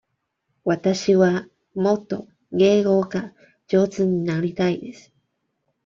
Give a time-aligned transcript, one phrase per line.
[0.65, 2.27] わたしはもっと
[2.59, 3.33] 英語が
[3.67, 5.13] 上手になりたいです。